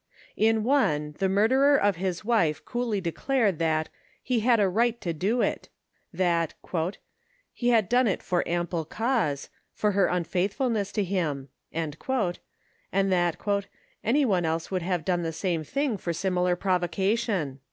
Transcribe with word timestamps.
In 0.35 0.63
one, 0.63 1.13
the 1.19 1.29
murderer 1.29 1.77
of 1.79 1.97
his 1.97 2.25
wife 2.25 2.65
coolly 2.65 2.99
declared 2.99 3.59
that 3.59 3.89
*< 4.09 4.23
he 4.23 4.39
had 4.39 4.59
a 4.59 4.67
right 4.67 4.99
to 4.99 5.13
do 5.13 5.43
it," 5.43 5.69
that 6.11 6.55
«* 7.03 7.53
he 7.53 7.69
had 7.69 7.87
done 7.87 8.07
it 8.07 8.23
for 8.23 8.41
ample 8.47 8.83
cause, 8.83 9.49
for 9.75 9.91
her 9.91 10.07
unfaithfulness 10.07 10.91
to 10.93 11.03
him," 11.03 11.49
and 11.71 11.99
that 12.91 13.67
"any 14.03 14.25
one 14.25 14.43
else 14.43 14.71
would 14.71 14.81
have 14.81 15.05
done 15.05 15.21
the 15.21 15.31
same 15.31 15.63
thing 15.63 15.97
for 15.97 16.13
similar 16.13 16.55
provocation." 16.55 17.59